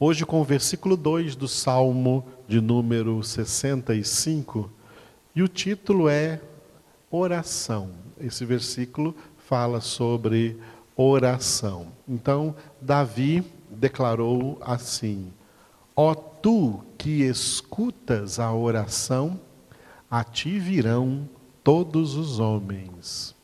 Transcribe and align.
Hoje, 0.00 0.24
com 0.24 0.40
o 0.40 0.44
versículo 0.44 0.96
2 0.96 1.34
do 1.34 1.48
Salmo 1.48 2.24
de 2.46 2.60
número 2.60 3.20
65, 3.20 4.70
e 5.34 5.42
o 5.42 5.48
título 5.48 6.08
é 6.08 6.40
Oração. 7.10 7.90
Esse 8.20 8.44
versículo 8.44 9.12
fala 9.38 9.80
sobre 9.80 10.56
oração. 10.96 11.88
Então, 12.08 12.54
Davi 12.80 13.42
declarou 13.68 14.56
assim: 14.60 15.32
Ó 15.96 16.14
tu 16.14 16.80
que 16.96 17.24
escutas 17.24 18.38
a 18.38 18.54
oração, 18.54 19.40
a 20.08 20.22
ti 20.22 20.60
virão 20.60 21.28
todos 21.64 22.14
os 22.14 22.38
homens. 22.38 23.34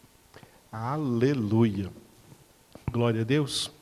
Aleluia. 0.71 1.91
Glória 2.93 3.23
a 3.23 3.25
Deus. 3.25 3.73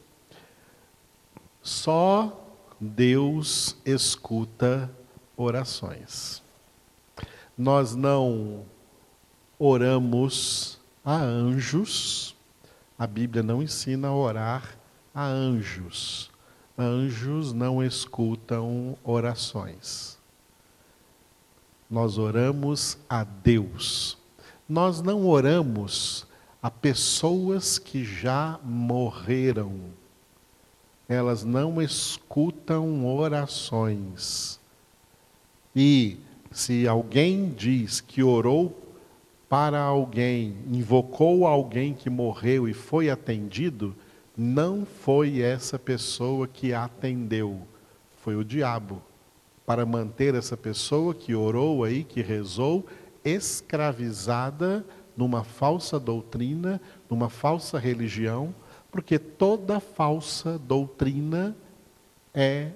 Só 1.60 2.41
Deus 2.84 3.76
escuta 3.86 4.90
orações. 5.36 6.42
Nós 7.56 7.94
não 7.94 8.64
oramos 9.56 10.80
a 11.04 11.14
anjos, 11.14 12.34
a 12.98 13.06
Bíblia 13.06 13.40
não 13.40 13.62
ensina 13.62 14.08
a 14.08 14.14
orar 14.14 14.76
a 15.14 15.24
anjos. 15.24 16.28
Anjos 16.76 17.52
não 17.52 17.84
escutam 17.84 18.98
orações. 19.04 20.18
Nós 21.88 22.18
oramos 22.18 22.98
a 23.08 23.22
Deus. 23.22 24.18
Nós 24.68 25.00
não 25.00 25.24
oramos 25.28 26.26
a 26.60 26.68
pessoas 26.68 27.78
que 27.78 28.04
já 28.04 28.58
morreram 28.64 30.01
elas 31.12 31.44
não 31.44 31.80
escutam 31.80 33.06
orações. 33.06 34.58
E 35.74 36.18
se 36.50 36.86
alguém 36.86 37.50
diz 37.50 38.00
que 38.00 38.22
orou 38.22 38.78
para 39.48 39.80
alguém, 39.80 40.56
invocou 40.66 41.46
alguém 41.46 41.92
que 41.92 42.08
morreu 42.08 42.68
e 42.68 42.72
foi 42.72 43.10
atendido, 43.10 43.94
não 44.36 44.86
foi 44.86 45.40
essa 45.40 45.78
pessoa 45.78 46.48
que 46.48 46.72
atendeu, 46.72 47.60
foi 48.16 48.34
o 48.34 48.44
diabo. 48.44 49.02
Para 49.66 49.84
manter 49.84 50.34
essa 50.34 50.56
pessoa 50.56 51.14
que 51.14 51.34
orou 51.34 51.84
aí, 51.84 52.02
que 52.02 52.22
rezou, 52.22 52.86
escravizada 53.24 54.84
numa 55.16 55.44
falsa 55.44 56.00
doutrina, 56.00 56.80
numa 57.08 57.28
falsa 57.28 57.78
religião, 57.78 58.54
porque 58.92 59.18
toda 59.18 59.80
falsa 59.80 60.58
doutrina 60.58 61.56
é 62.34 62.70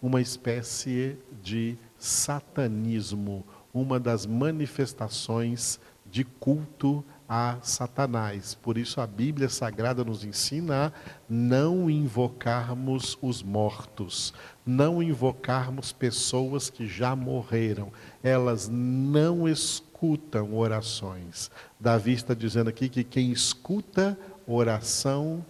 uma 0.00 0.20
espécie 0.20 1.16
de 1.42 1.78
satanismo, 1.98 3.42
uma 3.72 3.98
das 3.98 4.26
manifestações 4.26 5.80
de 6.04 6.22
culto 6.22 7.02
a 7.26 7.56
Satanás. 7.62 8.54
Por 8.54 8.76
isso 8.76 9.00
a 9.00 9.06
Bíblia 9.06 9.48
Sagrada 9.48 10.04
nos 10.04 10.22
ensina 10.22 10.88
a 10.88 10.92
não 11.26 11.88
invocarmos 11.88 13.16
os 13.22 13.42
mortos, 13.42 14.34
não 14.66 15.02
invocarmos 15.02 15.92
pessoas 15.92 16.68
que 16.68 16.86
já 16.86 17.16
morreram. 17.16 17.90
Elas 18.22 18.68
não 18.68 19.48
escutam 19.48 20.54
orações. 20.54 21.50
Davi 21.80 22.12
está 22.12 22.34
dizendo 22.34 22.68
aqui 22.68 22.90
que 22.90 23.02
quem 23.02 23.32
escuta 23.32 24.18
oração 24.46 25.44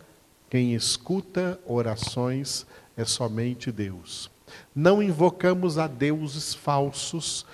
quem 0.48 0.74
escuta 0.74 1.60
orações 1.66 2.66
é 2.96 3.04
somente 3.04 3.72
Deus. 3.72 4.30
Não 4.74 5.02
invocamos 5.02 5.78
a 5.78 5.86
deuses 5.86 6.54
falsos, 6.54 7.44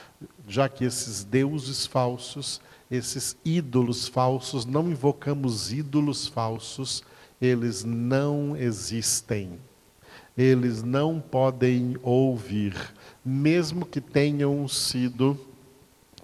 já 0.46 0.68
que 0.68 0.84
esses 0.84 1.24
deuses 1.24 1.86
falsos, 1.86 2.60
esses 2.90 3.36
ídolos 3.44 4.08
falsos, 4.08 4.66
não 4.66 4.90
invocamos 4.90 5.72
ídolos 5.72 6.26
falsos, 6.26 7.02
eles 7.40 7.84
não 7.84 8.56
existem. 8.56 9.58
Eles 10.36 10.82
não 10.82 11.20
podem 11.20 11.96
ouvir, 12.02 12.74
mesmo 13.24 13.84
que 13.84 14.00
tenham 14.00 14.66
sido 14.66 15.38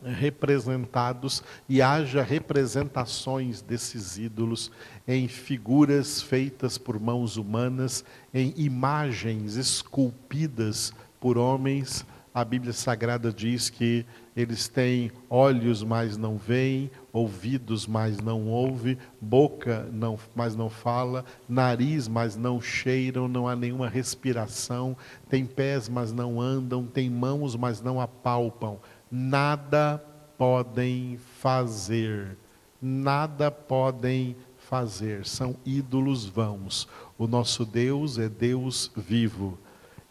representados 0.03 1.43
e 1.69 1.83
haja 1.83 2.22
representações 2.22 3.60
desses 3.60 4.16
ídolos 4.16 4.71
em 5.06 5.28
figuras 5.28 6.21
feitas 6.21 6.77
por 6.78 6.99
mãos 6.99 7.37
humanas, 7.37 8.05
em 8.33 8.53
imagens 8.56 9.56
esculpidas 9.56 10.93
por 11.21 11.39
homens. 11.39 12.05
A 12.34 12.44
Bíblia 12.44 12.72
Sagrada 12.72 13.33
diz 13.33 13.71
que 13.71 14.05
eles 14.37 14.69
têm 14.69 15.11
olhos, 15.31 15.83
mas 15.83 16.19
não 16.19 16.37
veem, 16.37 16.91
ouvidos, 17.11 17.87
mas 17.87 18.19
não 18.19 18.47
ouvem, 18.47 18.99
boca, 19.19 19.89
não, 19.91 20.19
mas 20.34 20.55
não 20.55 20.69
fala, 20.69 21.25
nariz, 21.49 22.06
mas 22.09 22.37
não 22.37 22.61
cheiram, 22.61 23.27
não 23.27 23.49
há 23.49 23.56
nenhuma 23.56 23.89
respiração, 23.89 24.95
tem 25.31 25.47
pés, 25.47 25.89
mas 25.89 26.12
não 26.12 26.39
andam, 26.39 26.84
tem 26.87 27.09
mãos, 27.09 27.56
mas 27.56 27.81
não 27.81 27.99
apalpam 27.99 28.78
nada 29.11 30.03
podem 30.37 31.19
fazer, 31.41 32.37
nada 32.81 33.50
podem 33.50 34.37
fazer, 34.69 35.27
são 35.27 35.56
ídolos 35.65 36.27
vãos. 36.27 36.87
O 37.16 37.27
nosso 37.27 37.65
Deus 37.65 38.19
é 38.19 38.28
Deus 38.28 38.91
vivo. 38.97 39.59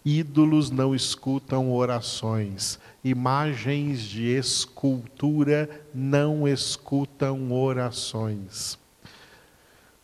Ídolos 0.03 0.69
não 0.69 0.93
escutam 0.93 1.71
orações, 1.73 2.77
imagens 3.03 4.01
de 4.01 4.27
escultura 4.27 5.69
não 5.93 6.47
escutam 6.47 7.51
orações. 7.51 8.77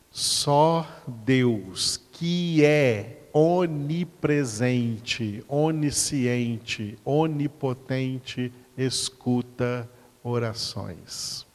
Só 0.09 0.87
Deus, 1.07 2.01
que 2.11 2.65
é 2.65 3.19
onipresente, 3.31 5.45
onisciente, 5.47 6.97
onipotente, 7.05 8.51
escuta 8.75 9.87
orações. 10.23 11.45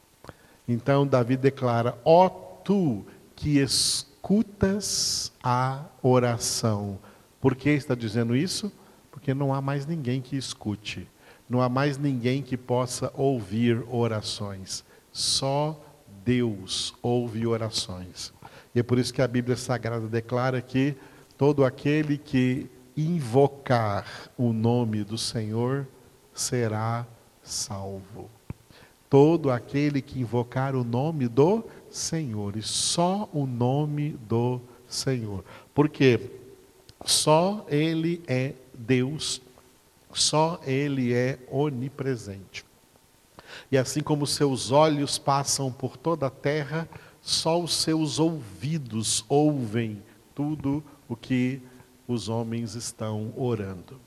Então 0.68 1.06
Davi 1.06 1.36
declara: 1.36 1.98
Ó 2.04 2.45
tu 2.66 3.06
que 3.36 3.60
escutas 3.60 5.32
a 5.40 5.84
oração. 6.02 6.98
Por 7.40 7.54
que 7.54 7.70
está 7.70 7.94
dizendo 7.94 8.34
isso? 8.34 8.72
Porque 9.08 9.32
não 9.32 9.54
há 9.54 9.62
mais 9.62 9.86
ninguém 9.86 10.20
que 10.20 10.36
escute, 10.36 11.08
não 11.48 11.62
há 11.62 11.68
mais 11.68 11.96
ninguém 11.96 12.42
que 12.42 12.56
possa 12.56 13.12
ouvir 13.14 13.84
orações. 13.88 14.84
Só 15.12 15.80
Deus 16.24 16.92
ouve 17.00 17.46
orações. 17.46 18.34
E 18.74 18.80
é 18.80 18.82
por 18.82 18.98
isso 18.98 19.14
que 19.14 19.22
a 19.22 19.28
Bíblia 19.28 19.56
Sagrada 19.56 20.08
declara 20.08 20.60
que 20.60 20.96
todo 21.38 21.64
aquele 21.64 22.18
que 22.18 22.68
invocar 22.96 24.06
o 24.36 24.52
nome 24.52 25.04
do 25.04 25.16
Senhor 25.16 25.86
será 26.34 27.06
salvo. 27.44 28.28
Todo 29.08 29.52
aquele 29.52 30.02
que 30.02 30.18
invocar 30.18 30.74
o 30.74 30.82
nome 30.82 31.28
do 31.28 31.64
Senhor, 31.96 32.56
e 32.56 32.62
só 32.62 33.28
o 33.32 33.46
nome 33.46 34.10
do 34.28 34.60
Senhor. 34.88 35.44
Porque 35.74 36.30
só 37.04 37.64
Ele 37.68 38.22
é 38.26 38.54
Deus, 38.74 39.40
só 40.12 40.60
Ele 40.64 41.12
é 41.14 41.38
onipresente. 41.50 42.64
E 43.70 43.78
assim 43.78 44.00
como 44.00 44.26
seus 44.26 44.70
olhos 44.70 45.18
passam 45.18 45.72
por 45.72 45.96
toda 45.96 46.26
a 46.26 46.30
terra, 46.30 46.88
só 47.22 47.60
os 47.60 47.74
seus 47.74 48.18
ouvidos 48.18 49.24
ouvem 49.28 50.02
tudo 50.34 50.84
o 51.08 51.16
que 51.16 51.60
os 52.06 52.28
homens 52.28 52.74
estão 52.74 53.32
orando. 53.36 54.05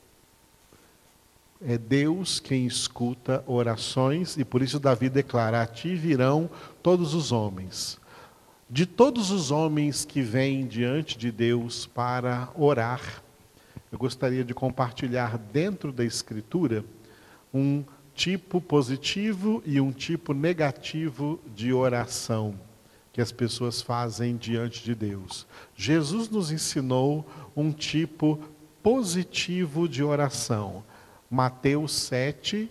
É 1.62 1.78
Deus 1.78 2.40
quem 2.40 2.66
escuta 2.66 3.44
orações, 3.46 4.38
e 4.38 4.46
por 4.46 4.62
isso 4.62 4.80
Davi 4.80 5.10
declara: 5.10 5.62
A 5.62 5.68
ti 5.68 5.94
virão 5.94 6.50
todos 6.82 7.14
os 7.14 7.34
homens. 7.34 8.00
De 8.70 8.86
todos 8.86 9.30
os 9.30 9.52
homens 9.52 10.06
que 10.06 10.22
vêm 10.22 10.66
diante 10.66 11.18
de 11.18 11.32
Deus 11.32 11.86
para 11.86 12.50
orar, 12.56 13.22
eu 13.92 13.98
gostaria 13.98 14.44
de 14.46 14.54
compartilhar 14.54 15.38
dentro 15.38 15.92
da 15.92 16.06
Escritura 16.06 16.86
um 17.54 17.84
tipo 18.14 18.62
positivo 18.62 19.62
e 19.66 19.82
um 19.82 19.92
tipo 19.92 20.34
negativo 20.34 21.42
de 21.54 21.74
oração 21.74 22.54
que 23.12 23.20
as 23.20 23.34
pessoas 23.34 23.82
fazem 23.82 24.38
diante 24.38 24.82
de 24.82 24.96
Deus. 24.96 25.46
Jesus 25.76 26.30
nos 26.30 26.52
ensinou 26.52 27.28
um 27.54 27.72
tipo 27.72 28.40
positivo 28.82 29.90
de 29.90 30.02
oração 30.02 30.84
Mateus 31.30 31.94
7, 31.94 32.70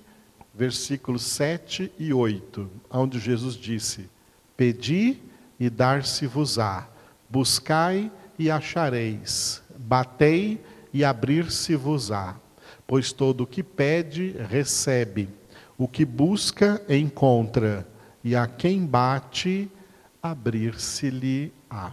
versículos 0.53 1.23
7 1.23 1.93
e 1.99 2.13
8, 2.13 2.69
onde 2.91 3.21
Jesus 3.21 3.55
disse: 3.55 4.11
Pedi 4.57 5.19
e 5.61 5.71
dar-se-vos-á, 5.71 6.89
buscai 7.31 8.11
e 8.39 8.51
achareis, 8.51 9.63
batei 9.77 10.61
e 10.93 11.05
abrir-se-vos-á. 11.05 12.37
Pois 12.87 13.13
todo 13.13 13.43
o 13.43 13.47
que 13.47 13.63
pede, 13.63 14.35
recebe, 14.49 15.29
o 15.77 15.87
que 15.87 16.05
busca, 16.05 16.83
encontra, 16.89 17.87
e 18.25 18.35
a 18.35 18.47
quem 18.47 18.85
bate, 18.85 19.71
abrir-se-lhe-á. 20.23 21.93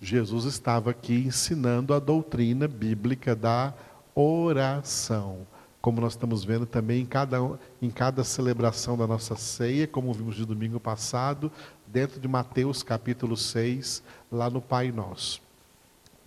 Jesus 0.00 0.44
estava 0.44 0.90
aqui 0.90 1.24
ensinando 1.26 1.92
a 1.92 1.98
doutrina 1.98 2.68
bíblica 2.68 3.34
da 3.34 3.74
oração. 4.14 5.46
Como 5.84 6.00
nós 6.00 6.14
estamos 6.14 6.46
vendo 6.46 6.64
também 6.64 7.02
em 7.02 7.04
cada, 7.04 7.38
em 7.82 7.90
cada 7.90 8.24
celebração 8.24 8.96
da 8.96 9.06
nossa 9.06 9.36
ceia, 9.36 9.86
como 9.86 10.14
vimos 10.14 10.34
de 10.34 10.46
domingo 10.46 10.80
passado, 10.80 11.52
dentro 11.86 12.18
de 12.18 12.26
Mateus 12.26 12.82
capítulo 12.82 13.36
6, 13.36 14.02
lá 14.32 14.48
no 14.48 14.62
Pai 14.62 14.90
Nosso. 14.90 15.42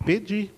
Pedir. 0.06 0.54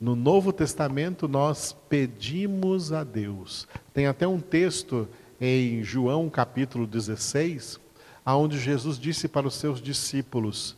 No 0.00 0.16
Novo 0.16 0.52
Testamento 0.52 1.28
nós 1.28 1.72
pedimos 1.88 2.92
a 2.92 3.04
Deus. 3.04 3.68
Tem 3.94 4.08
até 4.08 4.26
um 4.26 4.40
texto 4.40 5.08
em 5.40 5.84
João 5.84 6.28
capítulo 6.28 6.88
16, 6.88 7.78
aonde 8.24 8.58
Jesus 8.58 8.98
disse 8.98 9.28
para 9.28 9.46
os 9.46 9.54
seus 9.54 9.80
discípulos: 9.80 10.76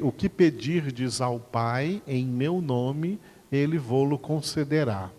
o 0.00 0.10
que 0.10 0.26
pedirdes 0.26 1.20
ao 1.20 1.38
Pai 1.38 2.00
em 2.06 2.24
meu 2.24 2.62
nome, 2.62 3.20
ele 3.52 3.76
vô-lo 3.76 4.18
concederá. 4.18 5.10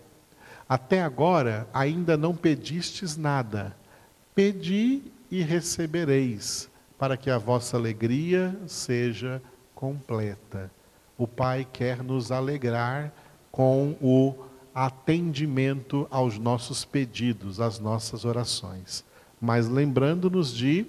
Até 0.68 1.02
agora 1.02 1.66
ainda 1.72 2.16
não 2.16 2.34
pedistes 2.34 3.16
nada. 3.16 3.74
Pedi 4.34 5.02
e 5.30 5.42
recebereis, 5.42 6.68
para 6.98 7.16
que 7.16 7.30
a 7.30 7.38
vossa 7.38 7.76
alegria 7.76 8.54
seja 8.66 9.40
completa. 9.74 10.70
O 11.16 11.26
Pai 11.26 11.66
quer 11.72 12.02
nos 12.02 12.30
alegrar 12.30 13.12
com 13.50 13.96
o 14.00 14.34
atendimento 14.74 16.06
aos 16.10 16.38
nossos 16.38 16.84
pedidos, 16.84 17.60
às 17.60 17.78
nossas 17.78 18.24
orações. 18.24 19.04
Mas 19.40 19.68
lembrando-nos 19.68 20.54
de 20.54 20.86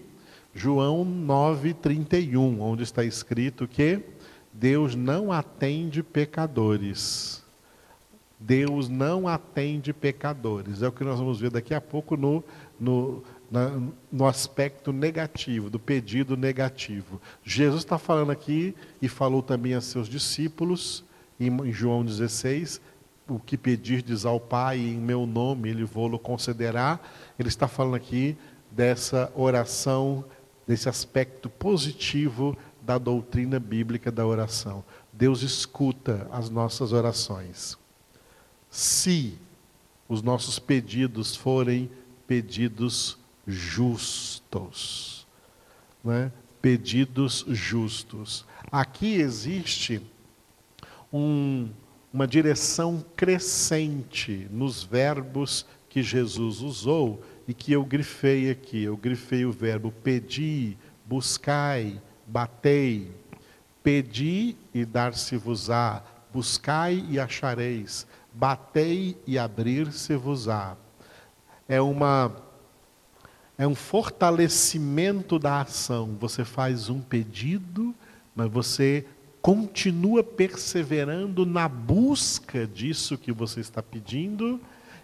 João 0.53 1.05
9:31, 1.05 2.59
onde 2.59 2.83
está 2.83 3.03
escrito 3.03 3.67
que 3.67 4.01
Deus 4.51 4.93
não 4.93 5.31
atende 5.31 6.03
pecadores. 6.03 7.43
Deus 8.39 8.87
não 8.87 9.27
atende 9.27 9.91
pecadores. 9.91 10.81
É 10.81 10.87
o 10.87 10.91
que 10.91 11.03
nós 11.03 11.19
vamos 11.19 11.39
ver 11.39 11.51
daqui 11.51 11.73
a 11.73 11.81
pouco 11.81 12.15
no, 12.15 12.43
no, 12.79 13.23
na, 13.51 13.79
no 14.11 14.25
aspecto 14.25 14.93
negativo, 14.93 15.69
do 15.69 15.77
pedido 15.77 16.37
negativo. 16.37 17.21
Jesus 17.43 17.83
está 17.83 17.97
falando 17.97 18.31
aqui 18.31 18.73
e 19.01 19.09
falou 19.09 19.43
também 19.43 19.73
a 19.73 19.81
seus 19.81 20.07
discípulos, 20.07 21.03
em 21.39 21.71
João 21.71 22.03
16, 22.03 22.81
o 23.27 23.39
que 23.39 23.57
pedirdes 23.57 24.25
ao 24.25 24.39
Pai 24.39 24.79
em 24.79 24.97
meu 24.97 25.25
nome, 25.25 25.69
Ele 25.69 25.83
vou-lo 25.83 26.17
concederá. 26.17 26.99
Ele 27.37 27.49
está 27.49 27.67
falando 27.67 27.95
aqui 27.95 28.37
dessa 28.71 29.31
oração 29.35 30.23
desse 30.69 30.87
aspecto 30.87 31.49
positivo 31.49 32.55
da 32.79 32.99
doutrina 32.99 33.59
bíblica 33.59 34.11
da 34.11 34.23
oração. 34.23 34.83
Deus 35.11 35.41
escuta 35.41 36.27
as 36.31 36.51
nossas 36.51 36.93
orações. 36.93 37.75
Se 38.69 39.37
os 40.07 40.21
nossos 40.21 40.59
pedidos 40.59 41.35
forem 41.35 41.89
pedidos 42.27 43.17
justos, 43.45 45.27
né? 46.03 46.31
pedidos 46.61 47.45
justos. 47.47 48.45
Aqui 48.71 49.15
existe 49.15 50.01
um, 51.11 51.69
uma 52.13 52.27
direção 52.27 53.03
crescente 53.15 54.47
nos 54.51 54.83
verbos 54.83 55.65
que 55.89 56.03
Jesus 56.03 56.61
usou 56.61 57.23
e 57.47 57.53
que 57.53 57.71
eu 57.71 57.83
grifei 57.83 58.51
aqui. 58.51 58.83
Eu 58.83 58.95
grifei 58.95 59.45
o 59.45 59.51
verbo 59.51 59.91
pedi, 60.03 60.77
buscai, 61.05 61.99
batei. 62.27 63.11
Pedi 63.81 64.55
e 64.73 64.85
dar-se-vos-á, 64.85 66.03
buscai 66.33 67.03
e 67.09 67.19
achareis, 67.19 68.05
batei 68.39 69.17
e 69.27 69.37
abrir-se-vos-á. 69.37 70.77
É 71.67 71.81
uma 71.81 72.35
é 73.57 73.67
um 73.67 73.75
fortalecimento 73.75 75.37
da 75.37 75.59
ação. 75.59 76.15
Você 76.17 76.45
faz 76.45 76.89
um 76.89 77.01
pedido, 77.01 77.93
mas 78.33 78.49
você 78.49 79.05
continua 79.41 80.23
perseverando 80.23 81.45
na 81.45 81.67
busca 81.67 82.65
disso 82.65 83.17
que 83.17 83.33
você 83.33 83.59
está 83.59 83.83
pedindo 83.83 84.61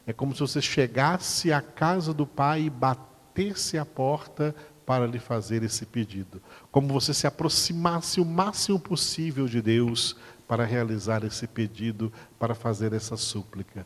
é 0.08 0.14
como 0.14 0.34
se 0.34 0.40
você 0.40 0.62
chegasse 0.62 1.52
à 1.52 1.62
casa 1.62 2.14
do 2.14 2.28
Pai 2.28 2.64
e 2.64 2.70
batesse 2.70 3.78
a 3.78 3.86
porta 3.86 4.56
para 4.86 5.08
lhe 5.08 5.18
fazer 5.18 5.64
esse 5.64 5.86
pedido. 5.86 6.40
Como 6.72 6.88
você 6.94 7.12
se 7.14 7.26
aproximasse 7.26 8.22
o 8.22 8.26
máximo 8.26 8.80
possível 8.80 9.48
de 9.48 9.62
Deus 9.62 10.16
para 10.48 10.66
realizar 10.66 11.24
esse 11.24 11.48
pedido, 11.48 12.12
para 12.40 12.56
fazer 12.56 12.94
essa 12.94 13.18
súplica. 13.18 13.86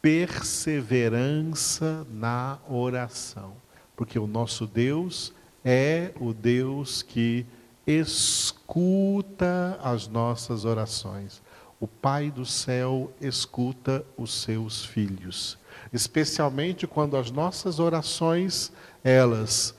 Perseverança 0.00 2.06
na 2.10 2.58
oração. 2.68 3.54
Porque 3.96 4.18
o 4.18 4.26
nosso 4.26 4.66
Deus 4.66 5.32
é 5.64 6.12
o 6.18 6.32
Deus 6.32 7.02
que 7.02 7.44
escuta 7.86 9.78
as 9.82 10.08
nossas 10.08 10.64
orações. 10.64 11.42
O 11.78 11.86
Pai 11.86 12.30
do 12.30 12.46
céu 12.46 13.12
escuta 13.20 14.04
os 14.16 14.42
seus 14.42 14.84
filhos 14.84 15.60
especialmente 15.92 16.86
quando 16.86 17.16
as 17.16 17.30
nossas 17.30 17.78
orações, 17.78 18.72
elas 19.02 19.74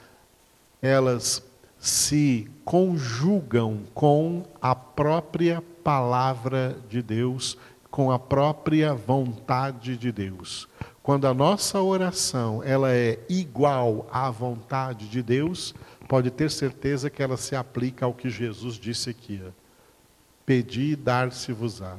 elas 0.81 1.43
se 1.81 2.47
conjugam 2.63 3.81
com 3.91 4.43
a 4.61 4.75
própria 4.75 5.63
palavra 5.83 6.77
de 6.87 7.01
Deus, 7.01 7.57
com 7.89 8.11
a 8.11 8.19
própria 8.19 8.93
vontade 8.93 9.97
de 9.97 10.11
Deus. 10.11 10.69
Quando 11.01 11.25
a 11.25 11.33
nossa 11.33 11.81
oração 11.81 12.61
ela 12.63 12.93
é 12.93 13.19
igual 13.27 14.07
à 14.11 14.29
vontade 14.29 15.09
de 15.09 15.23
Deus, 15.23 15.73
pode 16.07 16.29
ter 16.29 16.51
certeza 16.51 17.09
que 17.09 17.23
ela 17.23 17.35
se 17.35 17.55
aplica 17.55 18.05
ao 18.05 18.13
que 18.13 18.29
Jesus 18.29 18.75
disse 18.75 19.09
aqui. 19.09 19.41
Pedi 20.45 20.91
e 20.91 20.95
dar-se-vos-á. 20.95 21.97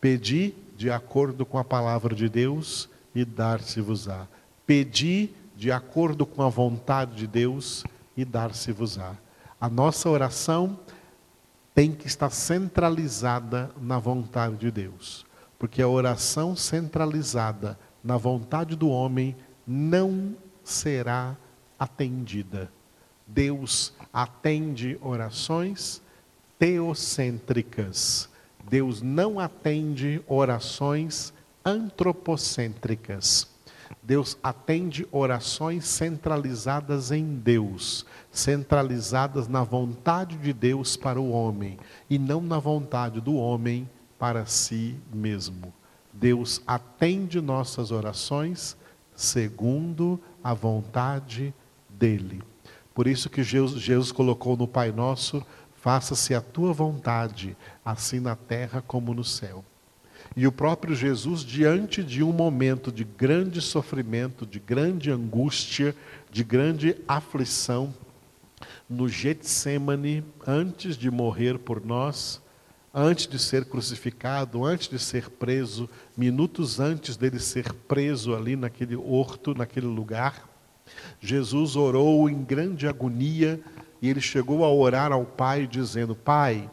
Pedi 0.00 0.54
de 0.74 0.90
acordo 0.90 1.44
com 1.44 1.58
a 1.58 1.64
palavra 1.64 2.14
de 2.14 2.30
Deus 2.30 2.88
e 3.14 3.26
dar-se-vos-á. 3.26 4.26
Pedi 4.66 5.34
de 5.60 5.70
acordo 5.70 6.24
com 6.24 6.40
a 6.42 6.48
vontade 6.48 7.16
de 7.16 7.26
Deus 7.26 7.84
e 8.16 8.24
dar-se-vos-á. 8.24 9.14
A 9.60 9.68
nossa 9.68 10.08
oração 10.08 10.80
tem 11.74 11.92
que 11.92 12.06
estar 12.06 12.30
centralizada 12.30 13.70
na 13.78 13.98
vontade 13.98 14.56
de 14.56 14.70
Deus, 14.70 15.26
porque 15.58 15.82
a 15.82 15.88
oração 15.88 16.56
centralizada 16.56 17.78
na 18.02 18.16
vontade 18.16 18.74
do 18.74 18.88
homem 18.88 19.36
não 19.66 20.34
será 20.64 21.36
atendida. 21.78 22.72
Deus 23.26 23.92
atende 24.12 24.98
orações 25.02 26.00
teocêntricas 26.58 28.30
Deus 28.68 29.02
não 29.02 29.40
atende 29.40 30.22
orações 30.28 31.32
antropocêntricas. 31.64 33.49
Deus 34.02 34.36
atende 34.42 35.06
orações 35.12 35.86
centralizadas 35.86 37.10
em 37.10 37.36
Deus, 37.36 38.06
centralizadas 38.30 39.46
na 39.46 39.62
vontade 39.62 40.36
de 40.38 40.52
Deus 40.52 40.96
para 40.96 41.20
o 41.20 41.30
homem 41.30 41.78
e 42.08 42.18
não 42.18 42.40
na 42.40 42.58
vontade 42.58 43.20
do 43.20 43.34
homem 43.34 43.88
para 44.18 44.46
si 44.46 44.96
mesmo. 45.12 45.72
Deus 46.12 46.62
atende 46.66 47.40
nossas 47.40 47.90
orações 47.90 48.76
segundo 49.14 50.18
a 50.42 50.54
vontade 50.54 51.54
dele. 51.88 52.42
Por 52.94 53.06
isso 53.06 53.30
que 53.30 53.42
Jesus, 53.42 53.80
Jesus 53.80 54.10
colocou 54.10 54.56
no 54.56 54.66
Pai 54.66 54.90
Nosso 54.90 55.44
Faça-se 55.80 56.34
a 56.34 56.42
tua 56.42 56.74
vontade, 56.74 57.56
assim 57.82 58.20
na 58.20 58.36
terra 58.36 58.84
como 58.86 59.14
no 59.14 59.24
céu. 59.24 59.64
E 60.36 60.46
o 60.46 60.52
próprio 60.52 60.94
Jesus, 60.94 61.44
diante 61.44 62.02
de 62.02 62.22
um 62.22 62.32
momento 62.32 62.92
de 62.92 63.04
grande 63.04 63.60
sofrimento, 63.60 64.46
de 64.46 64.60
grande 64.60 65.10
angústia, 65.10 65.94
de 66.30 66.44
grande 66.44 66.96
aflição, 67.06 67.92
no 68.88 69.08
Getsemane, 69.08 70.24
antes 70.46 70.96
de 70.96 71.10
morrer 71.10 71.58
por 71.58 71.84
nós, 71.84 72.40
antes 72.92 73.26
de 73.26 73.38
ser 73.38 73.64
crucificado, 73.64 74.64
antes 74.64 74.88
de 74.88 74.98
ser 74.98 75.30
preso, 75.30 75.88
minutos 76.16 76.78
antes 76.78 77.16
dele 77.16 77.38
ser 77.38 77.72
preso 77.72 78.34
ali 78.34 78.56
naquele 78.56 78.96
horto, 78.96 79.54
naquele 79.54 79.86
lugar, 79.86 80.48
Jesus 81.20 81.76
orou 81.76 82.28
em 82.28 82.42
grande 82.42 82.86
agonia, 82.86 83.60
e 84.02 84.08
ele 84.08 84.20
chegou 84.20 84.64
a 84.64 84.72
orar 84.72 85.12
ao 85.12 85.24
Pai, 85.24 85.66
dizendo: 85.66 86.14
Pai, 86.14 86.68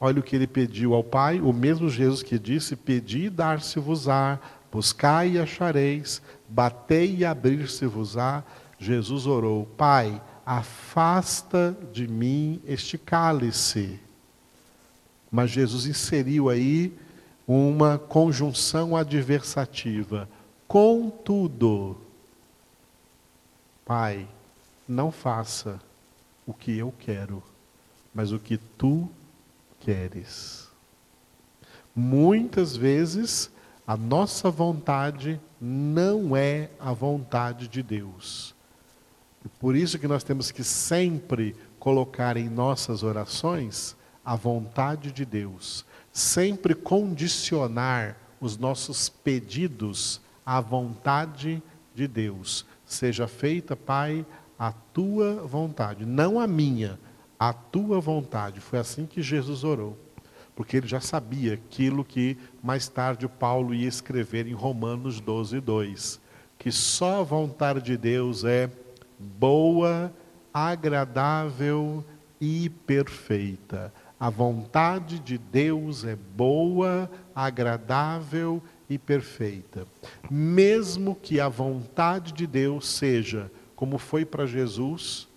Olha 0.00 0.20
o 0.20 0.22
que 0.22 0.36
ele 0.36 0.46
pediu 0.46 0.94
ao 0.94 1.02
Pai, 1.02 1.40
o 1.40 1.52
mesmo 1.52 1.88
Jesus 1.88 2.22
que 2.22 2.38
disse: 2.38 2.76
Pedi 2.76 3.24
e 3.24 3.30
dar-se-vos-á, 3.30 4.38
buscai 4.70 5.32
e 5.32 5.38
achareis, 5.38 6.22
batei 6.48 7.16
e 7.16 7.24
abrir-se-vos-á. 7.24 8.44
Jesus 8.78 9.26
orou: 9.26 9.66
Pai, 9.76 10.22
afasta 10.46 11.76
de 11.92 12.06
mim 12.06 12.60
este 12.66 12.96
cálice. 12.96 13.98
Mas 15.30 15.50
Jesus 15.50 15.84
inseriu 15.84 16.48
aí 16.48 16.96
uma 17.46 17.98
conjunção 17.98 18.96
adversativa. 18.96 20.28
Contudo, 20.66 21.96
Pai, 23.84 24.28
não 24.86 25.10
faça 25.10 25.80
o 26.46 26.54
que 26.54 26.78
eu 26.78 26.94
quero, 26.98 27.42
mas 28.14 28.32
o 28.32 28.38
que 28.38 28.56
tu 28.56 29.10
queres. 29.88 30.68
Muitas 31.96 32.76
vezes 32.76 33.50
a 33.86 33.96
nossa 33.96 34.50
vontade 34.50 35.40
não 35.58 36.36
é 36.36 36.68
a 36.78 36.92
vontade 36.92 37.68
de 37.68 37.82
Deus. 37.82 38.54
E 39.42 39.48
por 39.48 39.74
isso 39.74 39.98
que 39.98 40.06
nós 40.06 40.22
temos 40.22 40.50
que 40.50 40.62
sempre 40.62 41.56
colocar 41.78 42.36
em 42.36 42.50
nossas 42.50 43.02
orações 43.02 43.96
a 44.22 44.36
vontade 44.36 45.10
de 45.10 45.24
Deus, 45.24 45.86
sempre 46.12 46.74
condicionar 46.74 48.14
os 48.42 48.58
nossos 48.58 49.08
pedidos 49.08 50.20
à 50.44 50.60
vontade 50.60 51.62
de 51.94 52.06
Deus. 52.06 52.66
Seja 52.84 53.26
feita, 53.26 53.74
Pai, 53.74 54.26
a 54.58 54.70
tua 54.70 55.46
vontade, 55.46 56.04
não 56.04 56.38
a 56.38 56.46
minha, 56.46 57.00
a 57.38 57.52
tua 57.52 58.00
vontade. 58.00 58.60
Foi 58.60 58.78
assim 58.78 59.06
que 59.06 59.22
Jesus 59.22 59.64
orou, 59.64 59.96
porque 60.56 60.76
ele 60.76 60.88
já 60.88 61.00
sabia 61.00 61.54
aquilo 61.54 62.04
que 62.04 62.36
mais 62.62 62.88
tarde 62.88 63.28
Paulo 63.28 63.72
ia 63.72 63.88
escrever 63.88 64.46
em 64.46 64.52
Romanos 64.52 65.20
12, 65.20 65.60
2, 65.60 66.20
que 66.58 66.72
só 66.72 67.20
a 67.20 67.24
vontade 67.24 67.80
de 67.80 67.96
Deus 67.96 68.44
é 68.44 68.68
boa, 69.18 70.12
agradável 70.52 72.04
e 72.40 72.68
perfeita. 72.68 73.92
A 74.18 74.30
vontade 74.30 75.20
de 75.20 75.38
Deus 75.38 76.04
é 76.04 76.16
boa, 76.16 77.08
agradável 77.32 78.60
e 78.90 78.98
perfeita. 78.98 79.86
Mesmo 80.28 81.14
que 81.14 81.38
a 81.38 81.48
vontade 81.48 82.32
de 82.32 82.46
Deus 82.46 82.88
seja, 82.88 83.50
como 83.76 83.96
foi 83.96 84.24
para 84.24 84.44
Jesus, 84.44 85.27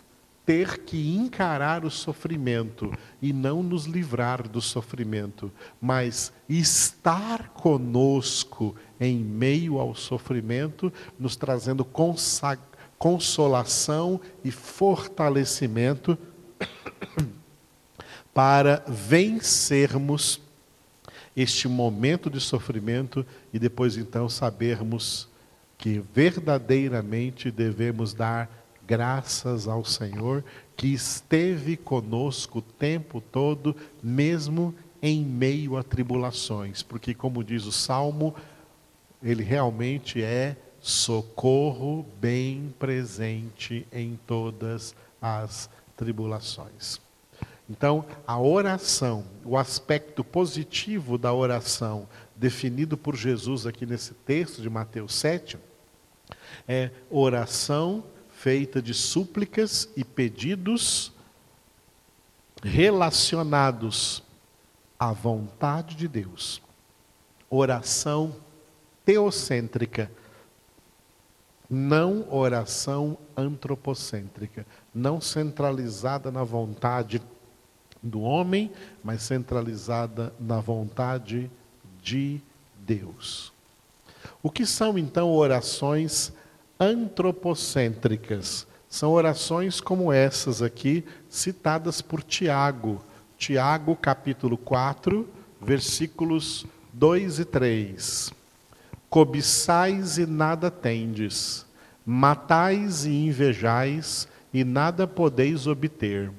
ter 0.51 0.79
que 0.79 1.15
encarar 1.15 1.85
o 1.85 1.89
sofrimento 1.89 2.91
e 3.21 3.31
não 3.31 3.63
nos 3.63 3.85
livrar 3.85 4.49
do 4.49 4.59
sofrimento, 4.59 5.49
mas 5.79 6.33
estar 6.49 7.51
conosco 7.51 8.75
em 8.99 9.15
meio 9.15 9.79
ao 9.79 9.95
sofrimento, 9.95 10.91
nos 11.17 11.37
trazendo 11.37 11.87
consolação 12.99 14.19
e 14.43 14.51
fortalecimento 14.51 16.17
para 18.35 18.83
vencermos 18.85 20.41
este 21.33 21.69
momento 21.69 22.29
de 22.29 22.41
sofrimento 22.41 23.25
e 23.53 23.57
depois 23.57 23.95
então 23.95 24.27
sabermos 24.27 25.29
que 25.77 26.03
verdadeiramente 26.13 27.49
devemos 27.49 28.13
dar 28.13 28.60
graças 28.91 29.69
ao 29.69 29.85
Senhor 29.85 30.43
que 30.75 30.87
esteve 30.87 31.77
conosco 31.77 32.59
o 32.59 32.61
tempo 32.61 33.21
todo, 33.21 33.73
mesmo 34.03 34.75
em 35.01 35.23
meio 35.23 35.77
a 35.77 35.83
tribulações, 35.83 36.83
porque 36.83 37.13
como 37.13 37.41
diz 37.41 37.63
o 37.63 37.71
salmo, 37.71 38.35
ele 39.23 39.43
realmente 39.43 40.21
é 40.21 40.57
socorro 40.81 42.05
bem 42.19 42.73
presente 42.77 43.87
em 43.93 44.19
todas 44.27 44.93
as 45.21 45.69
tribulações. 45.95 46.99
Então, 47.69 48.03
a 48.27 48.37
oração, 48.37 49.23
o 49.45 49.57
aspecto 49.57 50.21
positivo 50.21 51.17
da 51.17 51.31
oração, 51.31 52.09
definido 52.35 52.97
por 52.97 53.15
Jesus 53.15 53.65
aqui 53.65 53.85
nesse 53.85 54.13
texto 54.13 54.61
de 54.61 54.69
Mateus 54.69 55.15
7, 55.15 55.57
é 56.67 56.91
oração 57.09 58.03
feita 58.41 58.81
de 58.81 58.91
súplicas 58.91 59.87
e 59.95 60.03
pedidos 60.03 61.13
relacionados 62.63 64.23
à 64.99 65.11
vontade 65.11 65.95
de 65.95 66.07
Deus. 66.07 66.59
Oração 67.51 68.35
teocêntrica, 69.05 70.11
não 71.69 72.25
oração 72.33 73.15
antropocêntrica, 73.37 74.65
não 74.91 75.21
centralizada 75.21 76.31
na 76.31 76.43
vontade 76.43 77.21
do 78.01 78.21
homem, 78.21 78.71
mas 79.03 79.21
centralizada 79.21 80.33
na 80.39 80.59
vontade 80.59 81.51
de 82.01 82.41
Deus. 82.75 83.53
O 84.41 84.49
que 84.49 84.65
são 84.65 84.97
então 84.97 85.31
orações 85.31 86.33
antropocêntricas? 86.81 88.67
São 88.89 89.11
orações 89.11 89.79
como 89.79 90.11
essas 90.11 90.61
aqui, 90.61 91.05
citadas 91.29 92.01
por 92.01 92.23
Tiago. 92.23 93.01
Tiago, 93.37 93.95
capítulo 93.95 94.57
4, 94.57 95.29
versículos 95.61 96.65
2 96.91 97.39
e 97.39 97.45
3. 97.45 98.33
Cobiçais 99.09 100.17
e 100.17 100.25
nada 100.25 100.71
tendes, 100.71 101.65
matais 102.05 103.05
e 103.05 103.11
invejais 103.11 104.27
e 104.53 104.63
nada 104.63 105.07
podeis 105.07 105.67
obter 105.67 106.31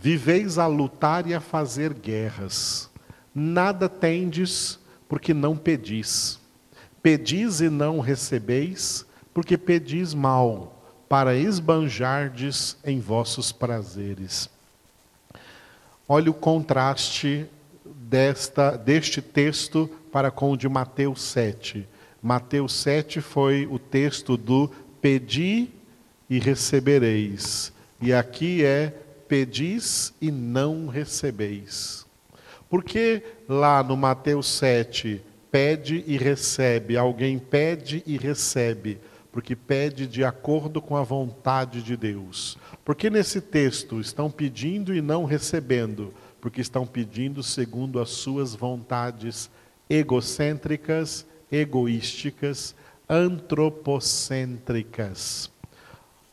Viveis 0.00 0.58
a 0.58 0.66
lutar 0.66 1.26
e 1.26 1.34
a 1.34 1.40
fazer 1.40 1.92
guerras. 1.92 2.88
Nada 3.34 3.88
tendes, 3.88 4.78
porque 5.08 5.34
não 5.34 5.56
pedis. 5.56 6.38
Pedis 7.02 7.60
e 7.60 7.68
não 7.68 7.98
recebeis, 7.98 9.04
porque 9.38 9.56
pedis 9.56 10.14
mal, 10.14 10.82
para 11.08 11.36
esbanjardes 11.36 12.76
em 12.84 12.98
vossos 12.98 13.52
prazeres. 13.52 14.50
Olha 16.08 16.32
o 16.32 16.34
contraste 16.34 17.46
desta, 17.84 18.72
deste 18.72 19.22
texto 19.22 19.88
para 20.10 20.32
com 20.32 20.50
o 20.50 20.56
de 20.56 20.68
Mateus 20.68 21.22
7. 21.22 21.86
Mateus 22.20 22.72
7 22.72 23.20
foi 23.20 23.64
o 23.70 23.78
texto 23.78 24.36
do 24.36 24.72
pedi 25.00 25.68
e 26.28 26.40
recebereis. 26.40 27.72
E 28.02 28.12
aqui 28.12 28.64
é 28.64 28.92
pedis 29.28 30.12
e 30.20 30.32
não 30.32 30.88
recebeis. 30.88 32.04
Porque 32.68 33.22
lá 33.48 33.84
no 33.84 33.96
Mateus 33.96 34.48
7, 34.48 35.22
pede 35.48 36.02
e 36.08 36.16
recebe, 36.16 36.96
alguém 36.96 37.38
pede 37.38 38.02
e 38.04 38.16
recebe, 38.16 38.98
porque 39.30 39.54
pede 39.54 40.06
de 40.06 40.24
acordo 40.24 40.80
com 40.80 40.96
a 40.96 41.02
vontade 41.02 41.82
de 41.82 41.94
Deus. 41.96 42.56
Porque 42.84 43.10
nesse 43.10 43.40
texto 43.40 44.00
estão 44.00 44.30
pedindo 44.30 44.94
e 44.94 45.00
não 45.00 45.24
recebendo, 45.24 46.12
porque 46.40 46.60
estão 46.60 46.86
pedindo 46.86 47.42
segundo 47.42 47.98
as 48.00 48.10
suas 48.10 48.54
vontades 48.54 49.50
egocêntricas, 49.88 51.26
egoísticas, 51.50 52.74
antropocêntricas, 53.08 55.50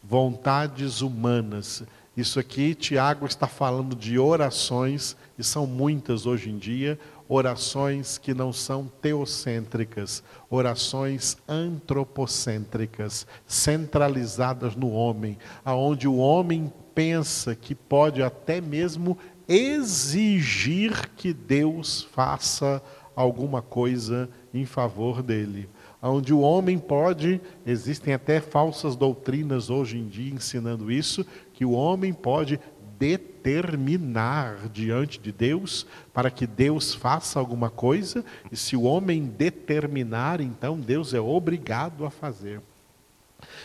vontades 0.03 0.99
humanas. 1.01 1.83
Isso 2.15 2.39
aqui, 2.39 2.75
Tiago 2.75 3.25
está 3.25 3.47
falando 3.47 3.95
de 3.95 4.19
orações, 4.19 5.17
e 5.37 5.43
são 5.43 5.67
muitas 5.67 6.25
hoje 6.25 6.49
em 6.49 6.57
dia, 6.57 6.97
orações 7.27 8.17
que 8.17 8.33
não 8.33 8.53
são 8.53 8.89
teocêntricas, 9.01 10.23
orações 10.49 11.37
antropocêntricas, 11.47 13.25
centralizadas 13.47 14.75
no 14.75 14.91
homem, 14.91 15.37
aonde 15.63 16.07
o 16.07 16.17
homem 16.17 16.71
pensa 16.93 17.55
que 17.55 17.75
pode 17.75 18.21
até 18.21 18.61
mesmo 18.61 19.17
exigir 19.47 21.09
que 21.15 21.33
Deus 21.33 22.07
faça 22.11 22.81
alguma 23.15 23.61
coisa 23.61 24.29
em 24.53 24.65
favor 24.65 25.21
dele. 25.21 25.69
Onde 26.01 26.33
o 26.33 26.39
homem 26.41 26.77
pode, 26.77 27.41
existem 27.65 28.13
até 28.13 28.39
falsas 28.39 28.95
doutrinas 28.95 29.69
hoje 29.69 29.97
em 29.97 30.07
dia 30.07 30.33
ensinando 30.33 30.91
isso, 30.91 31.25
que 31.53 31.65
o 31.65 31.71
homem 31.71 32.13
pode 32.13 32.59
determinar 33.45 34.67
diante 34.69 35.19
de 35.19 35.31
Deus 35.31 35.85
para 36.11 36.31
que 36.31 36.47
Deus 36.47 36.95
faça 36.95 37.37
alguma 37.37 37.69
coisa, 37.69 38.25
e 38.51 38.57
se 38.57 38.75
o 38.75 38.81
homem 38.81 39.25
determinar, 39.25 40.41
então 40.41 40.79
Deus 40.79 41.13
é 41.13 41.19
obrigado 41.19 42.05
a 42.05 42.09
fazer. 42.09 42.59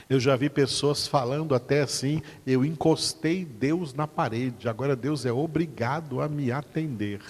Eu 0.09 0.21
já 0.21 0.37
vi 0.37 0.51
pessoas 0.51 1.07
falando 1.07 1.55
até 1.55 1.81
assim: 1.81 2.21
eu 2.47 2.63
encostei 2.63 3.43
Deus 3.43 3.95
na 3.95 4.07
parede, 4.07 4.69
agora 4.69 4.95
Deus 4.95 5.25
é 5.25 5.33
obrigado 5.33 6.21
a 6.21 6.29
me 6.29 6.53
atender. 6.53 7.23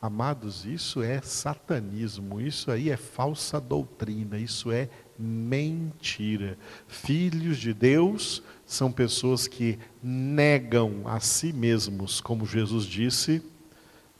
Amados, 0.00 0.64
isso 0.64 1.02
é 1.02 1.20
satanismo, 1.20 2.40
isso 2.40 2.70
aí 2.70 2.88
é 2.88 2.96
falsa 2.96 3.60
doutrina, 3.60 4.38
isso 4.38 4.70
é 4.70 4.88
mentira. 5.18 6.56
Filhos 6.86 7.58
de 7.58 7.74
Deus 7.74 8.42
são 8.68 8.92
pessoas 8.92 9.48
que 9.48 9.78
negam 10.02 11.00
a 11.06 11.18
si 11.20 11.54
mesmos, 11.54 12.20
como 12.20 12.44
Jesus 12.44 12.84
disse 12.84 13.42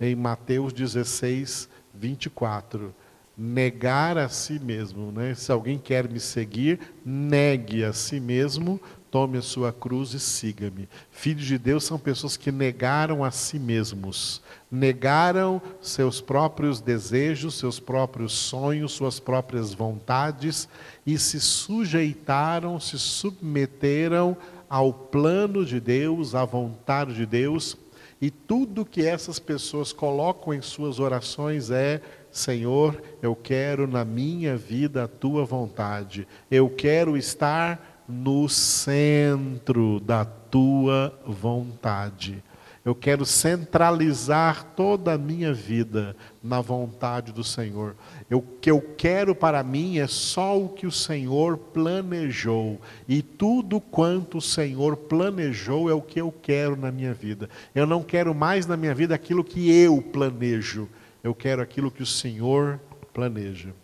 em 0.00 0.16
Mateus 0.16 0.72
16, 0.72 1.68
24. 1.94 2.94
Negar 3.36 4.16
a 4.16 4.26
si 4.30 4.58
mesmo, 4.58 5.12
né? 5.12 5.34
Se 5.34 5.52
alguém 5.52 5.78
quer 5.78 6.08
me 6.08 6.18
seguir, 6.18 6.80
negue 7.04 7.84
a 7.84 7.92
si 7.92 8.18
mesmo, 8.18 8.80
tome 9.10 9.38
a 9.38 9.42
sua 9.42 9.72
cruz 9.72 10.12
e 10.14 10.20
siga-me. 10.20 10.88
Filhos 11.10 11.44
de 11.44 11.58
Deus 11.58 11.84
são 11.84 11.98
pessoas 11.98 12.36
que 12.36 12.52
negaram 12.52 13.24
a 13.24 13.30
si 13.30 13.58
mesmos, 13.58 14.42
negaram 14.70 15.60
seus 15.80 16.20
próprios 16.20 16.80
desejos, 16.80 17.58
seus 17.58 17.80
próprios 17.80 18.32
sonhos, 18.32 18.92
suas 18.92 19.18
próprias 19.18 19.72
vontades 19.72 20.68
e 21.06 21.18
se 21.18 21.40
sujeitaram, 21.40 22.78
se 22.78 22.98
submeteram 22.98 24.36
ao 24.68 24.92
plano 24.92 25.64
de 25.64 25.80
Deus, 25.80 26.34
à 26.34 26.44
vontade 26.44 27.14
de 27.14 27.24
Deus. 27.24 27.76
E 28.20 28.30
tudo 28.30 28.84
que 28.84 29.06
essas 29.06 29.38
pessoas 29.38 29.92
colocam 29.92 30.52
em 30.52 30.60
suas 30.60 30.98
orações 30.98 31.70
é: 31.70 32.02
Senhor, 32.30 33.00
eu 33.22 33.34
quero 33.34 33.86
na 33.86 34.04
minha 34.04 34.56
vida 34.56 35.04
a 35.04 35.08
tua 35.08 35.44
vontade, 35.44 36.26
eu 36.50 36.68
quero 36.68 37.16
estar 37.16 37.87
no 38.08 38.48
centro 38.48 40.00
da 40.00 40.24
tua 40.24 41.12
vontade. 41.26 42.42
Eu 42.88 42.94
quero 42.94 43.26
centralizar 43.26 44.64
toda 44.74 45.12
a 45.12 45.18
minha 45.18 45.52
vida 45.52 46.16
na 46.42 46.62
vontade 46.62 47.32
do 47.32 47.44
Senhor. 47.44 47.94
O 48.32 48.40
que 48.40 48.70
eu 48.70 48.80
quero 48.80 49.34
para 49.34 49.62
mim 49.62 49.98
é 49.98 50.06
só 50.06 50.58
o 50.58 50.70
que 50.70 50.86
o 50.86 50.90
Senhor 50.90 51.58
planejou. 51.58 52.80
E 53.06 53.20
tudo 53.20 53.78
quanto 53.78 54.38
o 54.38 54.42
Senhor 54.42 54.96
planejou 54.96 55.90
é 55.90 55.92
o 55.92 56.00
que 56.00 56.18
eu 56.18 56.32
quero 56.32 56.76
na 56.76 56.90
minha 56.90 57.12
vida. 57.12 57.50
Eu 57.74 57.86
não 57.86 58.02
quero 58.02 58.34
mais 58.34 58.64
na 58.64 58.74
minha 58.74 58.94
vida 58.94 59.14
aquilo 59.14 59.44
que 59.44 59.70
eu 59.70 60.00
planejo. 60.00 60.88
Eu 61.22 61.34
quero 61.34 61.60
aquilo 61.60 61.90
que 61.90 62.02
o 62.02 62.06
Senhor 62.06 62.80
planeja. 63.12 63.74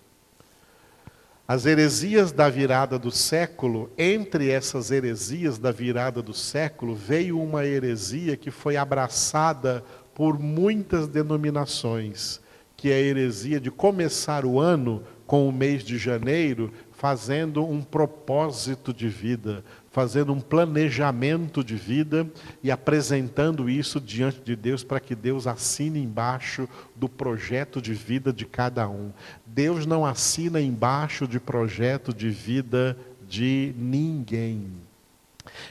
As 1.46 1.66
heresias 1.66 2.32
da 2.32 2.48
virada 2.48 2.98
do 2.98 3.10
século, 3.10 3.90
entre 3.98 4.48
essas 4.48 4.90
heresias 4.90 5.58
da 5.58 5.70
virada 5.70 6.22
do 6.22 6.32
século, 6.32 6.94
veio 6.94 7.38
uma 7.38 7.66
heresia 7.66 8.34
que 8.34 8.50
foi 8.50 8.78
abraçada 8.78 9.84
por 10.14 10.38
muitas 10.38 11.06
denominações, 11.06 12.40
que 12.74 12.90
é 12.90 12.94
a 12.94 13.00
heresia 13.00 13.60
de 13.60 13.70
começar 13.70 14.46
o 14.46 14.58
ano 14.58 15.02
com 15.26 15.46
o 15.46 15.52
mês 15.52 15.84
de 15.84 15.98
janeiro 15.98 16.72
fazendo 16.92 17.62
um 17.62 17.82
propósito 17.82 18.94
de 18.94 19.10
vida, 19.10 19.62
fazendo 19.94 20.32
um 20.32 20.40
planejamento 20.40 21.62
de 21.62 21.76
vida 21.76 22.26
e 22.64 22.68
apresentando 22.68 23.70
isso 23.70 24.00
diante 24.00 24.40
de 24.40 24.56
Deus 24.56 24.82
para 24.82 24.98
que 24.98 25.14
Deus 25.14 25.46
assine 25.46 26.02
embaixo 26.02 26.68
do 26.96 27.08
projeto 27.08 27.80
de 27.80 27.94
vida 27.94 28.32
de 28.32 28.44
cada 28.44 28.88
um. 28.88 29.12
Deus 29.46 29.86
não 29.86 30.04
assina 30.04 30.60
embaixo 30.60 31.28
de 31.28 31.38
projeto 31.38 32.12
de 32.12 32.28
vida 32.28 32.98
de 33.28 33.72
ninguém. 33.78 34.66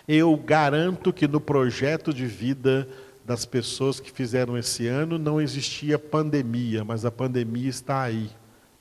Eu 0.08 0.38
garanto 0.38 1.12
que 1.12 1.27
no 1.27 1.42
projeto 1.42 2.13
de 2.13 2.25
vida 2.25 2.88
das 3.25 3.44
pessoas 3.44 4.00
que 4.00 4.10
fizeram 4.10 4.58
esse 4.58 4.88
ano 4.88 5.20
não 5.20 5.42
existia 5.42 6.00
pandemia, 6.00 6.86
mas 6.86 7.03
a 7.03 7.12
pandemia 7.12 7.70
está 7.70 8.03
aí 8.03 8.30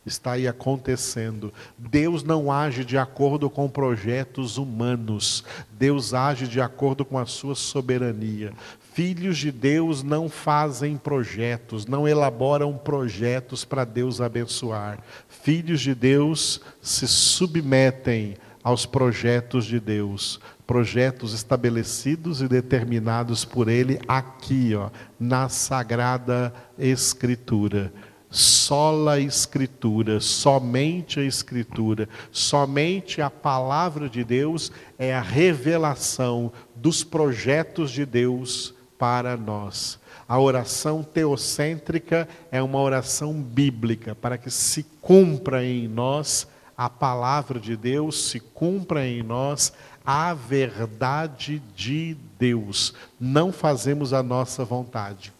está 0.04 0.32
aí 0.32 0.48
acontecendo. 0.48 1.52
Deus 1.78 2.22
não 2.22 2.50
age 2.50 2.84
de 2.84 2.98
acordo 2.98 3.48
com 3.48 3.68
projetos 3.68 4.58
humanos, 4.58 5.44
Deus 5.78 6.12
age 6.12 6.48
de 6.48 6.60
acordo 6.60 7.04
com 7.04 7.18
a 7.18 7.26
sua 7.26 7.54
soberania. 7.54 8.52
Filhos 8.92 9.38
de 9.38 9.50
Deus 9.50 10.02
não 10.02 10.28
fazem 10.28 10.96
projetos, 10.96 11.86
não 11.86 12.06
elaboram 12.06 12.76
projetos 12.76 13.64
para 13.64 13.84
Deus 13.84 14.20
abençoar. 14.20 14.98
Filhos 15.28 15.80
de 15.80 15.94
Deus 15.94 16.60
se 16.80 17.08
submetem 17.08 18.36
aos 18.62 18.86
projetos 18.86 19.64
de 19.64 19.80
Deus, 19.80 20.38
projetos 20.66 21.32
estabelecidos 21.32 22.40
e 22.40 22.46
determinados 22.46 23.44
por 23.44 23.68
Ele 23.68 23.98
aqui, 24.06 24.72
ó, 24.74 24.90
na 25.18 25.48
Sagrada 25.48 26.52
Escritura 26.78 27.92
sola 28.32 29.20
Escritura, 29.20 30.18
somente 30.18 31.20
a 31.20 31.22
Escritura, 31.22 32.08
somente 32.32 33.20
a 33.20 33.28
palavra 33.28 34.08
de 34.08 34.24
Deus 34.24 34.72
é 34.98 35.14
a 35.14 35.20
revelação 35.20 36.50
dos 36.74 37.04
projetos 37.04 37.90
de 37.90 38.06
Deus 38.06 38.74
para 38.98 39.36
nós. 39.36 40.00
A 40.26 40.40
oração 40.40 41.02
teocêntrica 41.02 42.26
é 42.50 42.62
uma 42.62 42.80
oração 42.80 43.34
bíblica 43.34 44.14
para 44.14 44.38
que 44.38 44.50
se 44.50 44.82
cumpra 45.02 45.62
em 45.62 45.86
nós 45.86 46.48
a 46.74 46.88
palavra 46.88 47.60
de 47.60 47.76
Deus, 47.76 48.30
se 48.30 48.40
cumpra 48.40 49.06
em 49.06 49.22
nós 49.22 49.74
a 50.04 50.32
verdade 50.32 51.62
de 51.76 52.16
Deus. 52.38 52.94
Não 53.20 53.52
fazemos 53.52 54.14
a 54.14 54.22
nossa 54.22 54.64
vontade. 54.64 55.32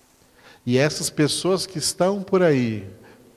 E 0.65 0.79
essas 0.79 1.11
pessoas 1.11 1.67
que 1.67 1.79
estão 1.79 2.23
por 2.23 2.43
aí 2.43 2.89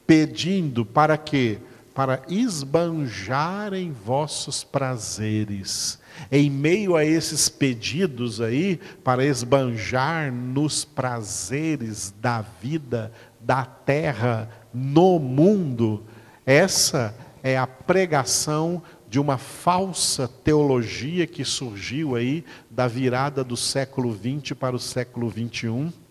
pedindo 0.05 0.85
para 0.85 1.17
quê? 1.17 1.57
Para 1.93 2.21
esbanjarem 2.29 3.91
vossos 3.91 4.63
prazeres. 4.63 5.97
Em 6.31 6.49
meio 6.49 6.95
a 6.95 7.03
esses 7.03 7.49
pedidos 7.49 8.39
aí, 8.39 8.79
para 9.03 9.25
esbanjar 9.25 10.31
nos 10.31 10.85
prazeres 10.85 12.13
da 12.21 12.41
vida, 12.61 13.11
da 13.41 13.65
terra, 13.65 14.49
no 14.73 15.17
mundo, 15.17 16.03
essa 16.45 17.15
é 17.41 17.57
a 17.57 17.65
pregação 17.65 18.83
de 19.09 19.19
uma 19.19 19.37
falsa 19.37 20.27
teologia 20.27 21.25
que 21.25 21.43
surgiu 21.43 22.15
aí 22.15 22.43
da 22.69 22.87
virada 22.87 23.43
do 23.43 23.57
século 23.57 24.13
XX 24.13 24.53
para 24.57 24.75
o 24.75 24.79
século 24.79 25.31
XXI 25.31 26.04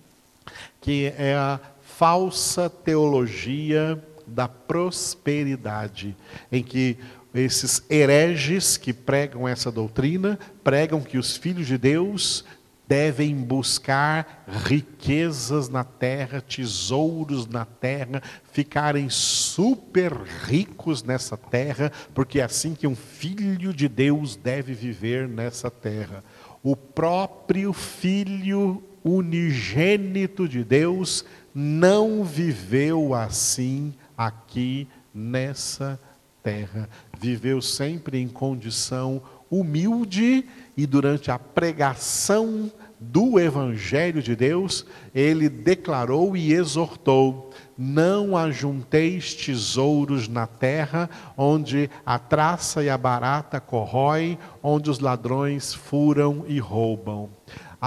que 0.80 1.12
é 1.16 1.34
a 1.34 1.60
falsa 1.80 2.68
teologia 2.68 4.02
da 4.26 4.48
prosperidade, 4.48 6.16
em 6.50 6.62
que 6.62 6.98
esses 7.34 7.82
hereges 7.90 8.76
que 8.76 8.92
pregam 8.92 9.46
essa 9.46 9.70
doutrina 9.70 10.38
pregam 10.62 11.00
que 11.00 11.18
os 11.18 11.36
filhos 11.36 11.66
de 11.66 11.76
Deus 11.76 12.44
devem 12.86 13.34
buscar 13.34 14.44
riquezas 14.66 15.68
na 15.68 15.82
terra, 15.82 16.40
tesouros 16.40 17.46
na 17.46 17.64
terra, 17.64 18.22
ficarem 18.52 19.08
super 19.08 20.12
ricos 20.12 21.02
nessa 21.02 21.36
terra, 21.36 21.90
porque 22.12 22.40
é 22.40 22.44
assim 22.44 22.74
que 22.74 22.86
um 22.86 22.94
filho 22.94 23.72
de 23.72 23.88
Deus 23.88 24.36
deve 24.36 24.74
viver 24.74 25.26
nessa 25.26 25.70
terra. 25.70 26.22
O 26.62 26.76
próprio 26.76 27.72
filho 27.72 28.82
unigênito 29.04 30.48
de 30.48 30.64
Deus 30.64 31.24
não 31.54 32.24
viveu 32.24 33.14
assim 33.14 33.92
aqui 34.16 34.88
nessa 35.14 36.00
terra. 36.42 36.88
Viveu 37.20 37.60
sempre 37.60 38.18
em 38.18 38.28
condição 38.28 39.22
humilde 39.50 40.46
e 40.76 40.86
durante 40.86 41.30
a 41.30 41.38
pregação 41.38 42.72
do 42.98 43.38
Evangelho 43.38 44.22
de 44.22 44.34
Deus, 44.34 44.86
ele 45.14 45.48
declarou 45.48 46.36
e 46.36 46.52
exortou: 46.52 47.50
Não 47.76 48.36
ajunteis 48.36 49.34
tesouros 49.34 50.26
na 50.26 50.46
terra, 50.46 51.10
onde 51.36 51.90
a 52.04 52.18
traça 52.18 52.82
e 52.82 52.88
a 52.88 52.96
barata 52.96 53.60
corroem, 53.60 54.38
onde 54.62 54.90
os 54.90 55.00
ladrões 55.00 55.74
furam 55.74 56.44
e 56.48 56.58
roubam 56.58 57.28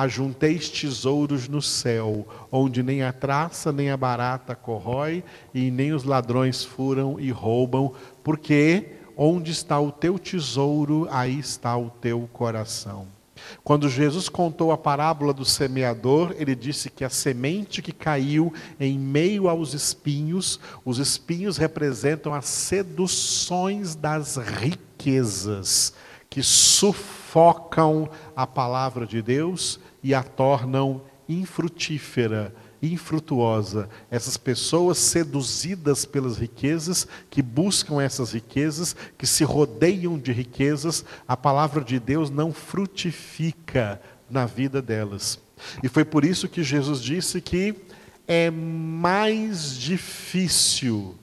ajunteis 0.04 0.70
tesouros 0.70 1.48
no 1.48 1.62
céu, 1.62 2.28
onde 2.52 2.84
nem 2.84 3.02
a 3.02 3.12
traça 3.12 3.72
nem 3.72 3.90
a 3.90 3.98
barata 3.98 4.56
corrói, 4.56 5.24
e 5.54 5.72
nem 5.72 5.92
os 5.92 6.04
ladrões 6.04 6.64
furam 6.64 7.20
e 7.20 7.32
roubam, 7.32 7.94
porque 8.24 8.92
onde 9.16 9.52
está 9.52 9.80
o 9.80 9.92
teu 9.92 10.20
tesouro, 10.20 11.08
aí 11.10 11.40
está 11.40 11.76
o 11.76 11.90
teu 11.90 12.30
coração. 12.32 13.08
Quando 13.64 13.90
Jesus 13.90 14.30
contou 14.30 14.72
a 14.72 14.78
parábola 14.78 15.34
do 15.34 15.46
semeador, 15.46 16.36
ele 16.38 16.56
disse 16.56 16.90
que 16.90 17.04
a 17.04 17.10
semente 17.10 17.82
que 17.82 17.92
caiu 17.92 18.54
em 18.80 19.00
meio 19.00 19.48
aos 19.48 19.74
espinhos, 19.74 20.60
os 20.86 21.00
espinhos 21.00 21.58
representam 21.58 22.34
as 22.34 22.46
seduções 22.46 23.96
das 23.96 24.38
riquezas 24.38 25.94
que 26.30 26.44
sufocam 26.44 27.18
a 28.36 28.48
palavra 28.48 29.06
de 29.06 29.22
Deus 29.22 29.80
e 30.04 30.14
a 30.14 30.24
tornam 30.24 31.02
infrutífera 31.28 32.54
infrutuosa. 32.82 33.90
Essas 34.10 34.38
pessoas 34.38 34.98
seduzidas 34.98 36.06
pelas 36.06 36.38
riquezas, 36.38 37.08
que 37.30 37.42
buscam 37.42 38.02
essas 38.02 38.34
riquezas, 38.34 38.96
que 39.18 39.26
se 39.26 39.44
rodeiam 39.44 40.18
de 40.18 40.32
riquezas, 40.32 41.04
a 41.28 41.36
palavra 41.36 41.84
de 41.84 42.00
Deus 42.00 42.30
não 42.30 42.54
frutifica 42.54 44.02
na 44.30 44.46
vida 44.46 44.82
delas. 44.82 45.40
E 45.84 45.90
foi 45.90 46.06
por 46.06 46.24
isso 46.24 46.48
que 46.48 46.64
Jesus 46.64 47.02
disse 47.02 47.42
que 47.42 47.76
é 48.28 48.52
mais 48.52 49.76
difícil, 49.76 51.16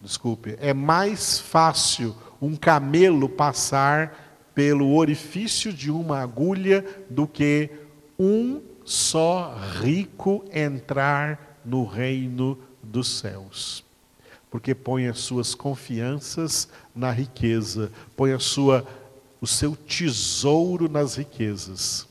desculpe, 0.00 0.56
é 0.60 0.74
mais 0.74 1.38
fácil 1.38 2.14
um 2.42 2.56
camelo 2.56 3.28
passar 3.28 4.23
pelo 4.54 4.94
orifício 4.94 5.72
de 5.72 5.90
uma 5.90 6.20
agulha 6.20 6.84
do 7.10 7.26
que 7.26 7.70
um 8.18 8.60
só 8.84 9.56
rico 9.80 10.44
entrar 10.52 11.58
no 11.64 11.84
reino 11.84 12.58
dos 12.82 13.18
céus. 13.18 13.84
Porque 14.50 14.74
põe 14.74 15.08
as 15.08 15.18
suas 15.18 15.54
confianças 15.54 16.68
na 16.94 17.10
riqueza, 17.10 17.90
põe 18.16 18.32
a 18.32 18.38
sua 18.38 18.86
o 19.40 19.46
seu 19.46 19.76
tesouro 19.76 20.88
nas 20.88 21.16
riquezas. 21.16 22.08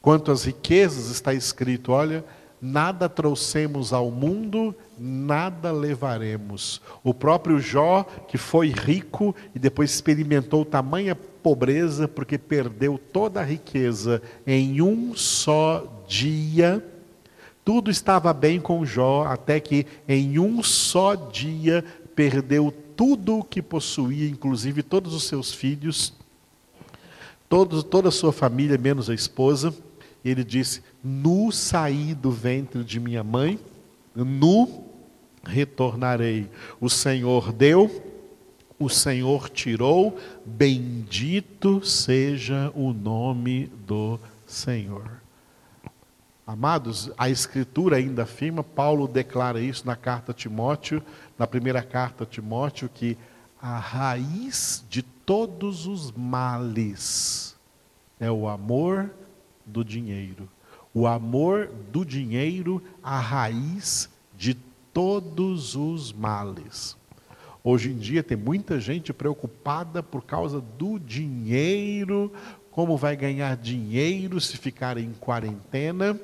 Quanto 0.00 0.32
às 0.32 0.42
riquezas 0.42 1.10
está 1.10 1.32
escrito, 1.32 1.92
olha, 1.92 2.24
nada 2.60 3.08
trouxemos 3.08 3.92
ao 3.92 4.10
mundo, 4.10 4.74
nada 4.98 5.70
levaremos. 5.70 6.82
O 7.04 7.14
próprio 7.14 7.60
Jó, 7.60 8.02
que 8.26 8.36
foi 8.36 8.70
rico 8.70 9.32
e 9.54 9.60
depois 9.60 9.92
experimentou 9.92 10.64
tamanha 10.64 11.14
pobreza 11.42 12.06
porque 12.06 12.38
perdeu 12.38 12.98
toda 12.98 13.40
a 13.40 13.44
riqueza 13.44 14.22
em 14.46 14.80
um 14.80 15.14
só 15.14 16.04
dia. 16.06 16.84
Tudo 17.64 17.90
estava 17.90 18.32
bem 18.32 18.60
com 18.60 18.84
Jó, 18.84 19.24
até 19.24 19.60
que 19.60 19.86
em 20.08 20.38
um 20.38 20.62
só 20.62 21.14
dia 21.14 21.84
perdeu 22.14 22.72
tudo 22.96 23.38
o 23.38 23.44
que 23.44 23.62
possuía, 23.62 24.28
inclusive 24.28 24.82
todos 24.82 25.14
os 25.14 25.24
seus 25.24 25.52
filhos, 25.52 26.12
todos, 27.48 27.82
toda 27.82 28.08
a 28.08 28.12
sua 28.12 28.32
família, 28.32 28.78
menos 28.78 29.10
a 29.10 29.14
esposa. 29.14 29.74
Ele 30.24 30.44
disse: 30.44 30.82
Nu 31.02 31.50
saí 31.50 32.14
do 32.14 32.30
ventre 32.30 32.84
de 32.84 33.00
minha 33.00 33.24
mãe, 33.24 33.58
nu 34.14 34.84
retornarei. 35.44 36.48
O 36.80 36.88
Senhor 36.88 37.52
deu, 37.52 38.11
o 38.82 38.88
Senhor 38.88 39.48
tirou, 39.48 40.18
bendito 40.44 41.84
seja 41.84 42.72
o 42.74 42.92
nome 42.92 43.66
do 43.86 44.18
Senhor. 44.46 45.22
Amados, 46.44 47.10
a 47.16 47.30
Escritura 47.30 47.96
ainda 47.96 48.24
afirma, 48.24 48.64
Paulo 48.64 49.06
declara 49.06 49.60
isso 49.60 49.86
na 49.86 49.94
carta 49.94 50.32
a 50.32 50.34
Timóteo, 50.34 51.02
na 51.38 51.46
primeira 51.46 51.82
carta 51.82 52.24
a 52.24 52.26
Timóteo, 52.26 52.90
que 52.92 53.16
a 53.60 53.78
raiz 53.78 54.84
de 54.90 55.02
todos 55.02 55.86
os 55.86 56.10
males 56.10 57.56
é 58.18 58.30
o 58.30 58.48
amor 58.48 59.10
do 59.64 59.84
dinheiro. 59.84 60.48
O 60.92 61.06
amor 61.06 61.70
do 61.92 62.04
dinheiro, 62.04 62.82
a 63.02 63.20
raiz 63.20 64.10
de 64.36 64.54
todos 64.92 65.76
os 65.76 66.12
males. 66.12 66.96
Hoje 67.64 67.90
em 67.90 67.96
dia 67.96 68.22
tem 68.22 68.36
muita 68.36 68.80
gente 68.80 69.12
preocupada 69.12 70.02
por 70.02 70.24
causa 70.24 70.60
do 70.60 70.98
dinheiro, 70.98 72.32
como 72.72 72.96
vai 72.96 73.14
ganhar 73.14 73.56
dinheiro 73.56 74.40
se 74.40 74.56
ficar 74.56 74.98
em 74.98 75.12
quarentena. 75.12 76.18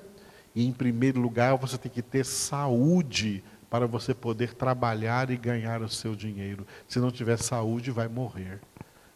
E 0.55 0.67
em 0.67 0.73
primeiro 0.73 1.21
lugar, 1.21 1.57
você 1.57 1.79
tem 1.79 1.93
que 1.93 2.03
ter 2.03 2.25
saúde 2.25 3.45
para 3.71 3.87
você 3.87 4.13
poder 4.13 4.55
trabalhar 4.55 5.31
e 5.31 5.37
ganhar 5.37 5.81
o 5.83 5.89
seu 5.89 6.17
dinheiro. 6.17 6.67
Se 6.89 6.99
não 6.99 7.11
tiver 7.11 7.39
saúde, 7.39 7.93
vai 7.93 8.09
morrer. 8.09 8.61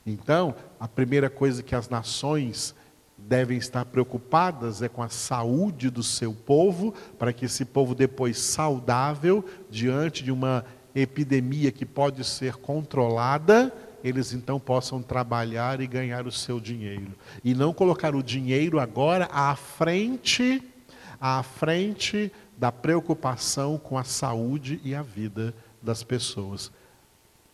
Então, 0.06 0.54
a 0.78 0.86
primeira 0.86 1.28
coisa 1.28 1.62
que 1.62 1.74
as 1.74 1.88
nações 1.88 2.74
devem 3.16 3.56
estar 3.56 3.84
preocupadas 3.84 4.82
é 4.82 4.88
com 4.88 5.02
a 5.02 5.08
saúde 5.08 5.90
do 5.90 6.02
seu 6.02 6.32
povo, 6.32 6.92
para 7.18 7.32
que 7.32 7.46
esse 7.46 7.64
povo 7.64 7.94
depois 7.94 8.38
saudável 8.38 9.44
diante 9.70 10.22
de 10.22 10.30
uma 10.30 10.64
epidemia 10.94 11.72
que 11.72 11.86
pode 11.86 12.24
ser 12.24 12.56
controlada, 12.56 13.72
eles 14.04 14.32
então 14.32 14.58
possam 14.58 15.02
trabalhar 15.02 15.80
e 15.80 15.86
ganhar 15.86 16.26
o 16.26 16.32
seu 16.32 16.58
dinheiro. 16.58 17.12
E 17.44 17.54
não 17.54 17.72
colocar 17.72 18.14
o 18.14 18.22
dinheiro 18.22 18.80
agora 18.80 19.28
à 19.32 19.54
frente, 19.54 20.62
à 21.20 21.42
frente 21.42 22.32
da 22.56 22.72
preocupação 22.72 23.78
com 23.78 23.96
a 23.96 24.04
saúde 24.04 24.80
e 24.84 24.94
a 24.94 25.02
vida 25.02 25.54
das 25.80 26.02
pessoas. 26.02 26.70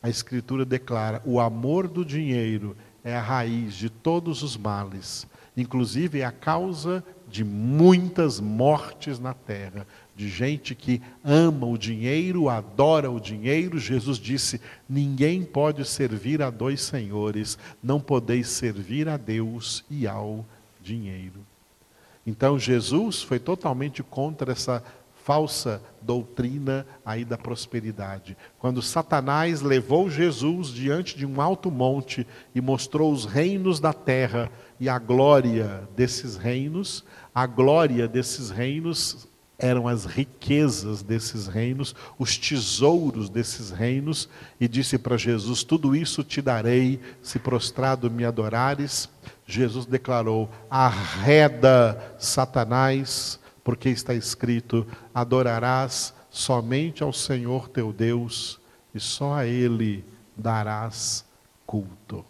A 0.02 0.08
Escritura 0.08 0.64
declara: 0.64 1.22
o 1.24 1.40
amor 1.40 1.88
do 1.88 2.04
dinheiro 2.04 2.76
é 3.04 3.16
a 3.16 3.20
raiz 3.20 3.74
de 3.74 3.90
todos 3.90 4.42
os 4.42 4.56
males, 4.56 5.26
inclusive 5.56 6.20
é 6.20 6.24
a 6.24 6.32
causa 6.32 7.04
de 7.30 7.44
muitas 7.44 8.40
mortes 8.40 9.18
na 9.18 9.34
terra 9.34 9.86
de 10.18 10.28
gente 10.28 10.74
que 10.74 11.00
ama 11.22 11.64
o 11.64 11.78
dinheiro, 11.78 12.48
adora 12.48 13.08
o 13.08 13.20
dinheiro. 13.20 13.78
Jesus 13.78 14.18
disse: 14.18 14.60
ninguém 14.88 15.44
pode 15.44 15.84
servir 15.84 16.42
a 16.42 16.50
dois 16.50 16.80
senhores, 16.80 17.56
não 17.80 18.00
podeis 18.00 18.48
servir 18.48 19.08
a 19.08 19.16
Deus 19.16 19.84
e 19.88 20.08
ao 20.08 20.44
dinheiro. 20.82 21.46
Então 22.26 22.58
Jesus 22.58 23.22
foi 23.22 23.38
totalmente 23.38 24.02
contra 24.02 24.52
essa 24.52 24.82
falsa 25.28 25.82
doutrina 26.00 26.86
aí 27.04 27.22
da 27.22 27.36
prosperidade. 27.36 28.34
Quando 28.58 28.80
Satanás 28.80 29.60
levou 29.60 30.08
Jesus 30.08 30.68
diante 30.68 31.18
de 31.18 31.26
um 31.26 31.38
alto 31.38 31.70
monte 31.70 32.26
e 32.54 32.62
mostrou 32.62 33.12
os 33.12 33.26
reinos 33.26 33.78
da 33.78 33.92
terra 33.92 34.50
e 34.80 34.88
a 34.88 34.98
glória 34.98 35.86
desses 35.94 36.38
reinos, 36.38 37.04
a 37.34 37.44
glória 37.44 38.08
desses 38.08 38.48
reinos 38.48 39.28
eram 39.58 39.86
as 39.86 40.06
riquezas 40.06 41.02
desses 41.02 41.46
reinos, 41.46 41.94
os 42.18 42.38
tesouros 42.38 43.28
desses 43.28 43.70
reinos, 43.70 44.30
e 44.58 44.66
disse 44.66 44.96
para 44.96 45.18
Jesus: 45.18 45.62
Tudo 45.62 45.94
isso 45.94 46.24
te 46.24 46.40
darei 46.40 47.00
se 47.20 47.38
prostrado 47.38 48.10
me 48.10 48.24
adorares. 48.24 49.10
Jesus 49.46 49.84
declarou: 49.84 50.48
Arreda, 50.70 52.14
Satanás, 52.18 53.37
porque 53.68 53.90
está 53.90 54.14
escrito: 54.14 54.86
Adorarás 55.14 56.14
somente 56.30 57.02
ao 57.02 57.12
Senhor 57.12 57.68
teu 57.68 57.92
Deus, 57.92 58.58
e 58.94 58.98
só 58.98 59.34
a 59.34 59.46
Ele 59.46 60.06
darás 60.34 61.22
culto. 61.66 62.24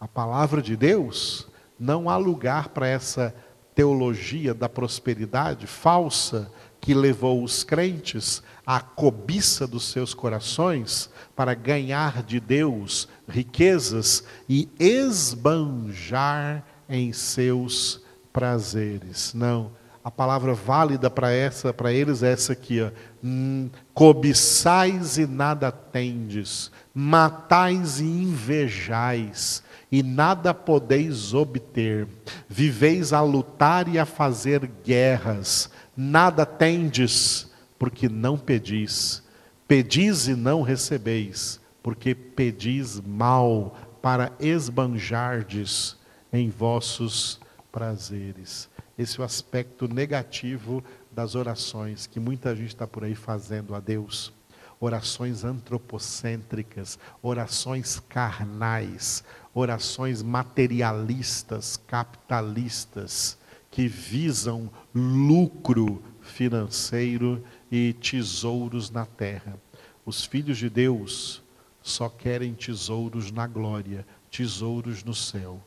A 0.00 0.08
palavra 0.08 0.62
de 0.62 0.74
Deus 0.74 1.46
não 1.78 2.08
há 2.08 2.16
lugar 2.16 2.70
para 2.70 2.88
essa 2.88 3.34
teologia 3.74 4.54
da 4.54 4.70
prosperidade 4.70 5.66
falsa 5.66 6.50
que 6.80 6.94
levou 6.94 7.44
os 7.44 7.62
crentes 7.62 8.42
à 8.66 8.80
cobiça 8.80 9.66
dos 9.66 9.84
seus 9.84 10.14
corações 10.14 11.10
para 11.36 11.52
ganhar 11.52 12.22
de 12.22 12.40
Deus 12.40 13.06
riquezas 13.28 14.24
e 14.48 14.66
esbanjar 14.78 16.64
em 16.88 17.12
seus 17.12 18.00
prazeres. 18.32 19.34
Não, 19.34 19.81
a 20.04 20.10
palavra 20.10 20.52
válida 20.52 21.08
para 21.08 21.30
essa, 21.30 21.72
para 21.72 21.92
eles 21.92 22.22
é 22.22 22.32
essa 22.32 22.52
aqui, 22.52 22.80
ó. 22.80 22.90
Hum, 23.22 23.70
cobiçais 23.94 25.16
e 25.16 25.26
nada 25.26 25.70
tendes, 25.70 26.72
matais 26.92 28.00
e 28.00 28.04
invejais, 28.04 29.62
e 29.90 30.02
nada 30.02 30.52
podeis 30.52 31.34
obter. 31.34 32.08
Viveis 32.48 33.12
a 33.12 33.20
lutar 33.20 33.86
e 33.86 33.98
a 33.98 34.04
fazer 34.04 34.68
guerras, 34.84 35.70
nada 35.96 36.44
tendes, 36.44 37.48
porque 37.78 38.08
não 38.08 38.36
pedis. 38.36 39.22
Pedis 39.68 40.26
e 40.26 40.34
não 40.34 40.62
recebeis, 40.62 41.60
porque 41.80 42.14
pedis 42.14 43.00
mal 43.00 43.76
para 44.02 44.32
esbanjardes 44.40 45.96
em 46.32 46.50
vossos 46.50 47.40
prazeres. 47.70 48.68
Esse 48.98 49.18
é 49.18 49.22
o 49.22 49.24
aspecto 49.24 49.88
negativo 49.88 50.84
das 51.10 51.34
orações 51.34 52.06
que 52.06 52.20
muita 52.20 52.54
gente 52.54 52.68
está 52.68 52.86
por 52.86 53.04
aí 53.04 53.14
fazendo 53.14 53.74
a 53.74 53.80
Deus. 53.80 54.32
Orações 54.78 55.44
antropocêntricas, 55.44 56.98
orações 57.22 58.00
carnais, 58.00 59.22
orações 59.54 60.22
materialistas, 60.22 61.76
capitalistas, 61.86 63.38
que 63.70 63.88
visam 63.88 64.70
lucro 64.94 66.02
financeiro 66.20 67.42
e 67.70 67.94
tesouros 67.94 68.90
na 68.90 69.06
terra. 69.06 69.58
Os 70.04 70.24
filhos 70.24 70.58
de 70.58 70.68
Deus 70.68 71.42
só 71.80 72.08
querem 72.08 72.54
tesouros 72.54 73.30
na 73.30 73.46
glória, 73.46 74.06
tesouros 74.30 75.02
no 75.02 75.14
céu, 75.14 75.60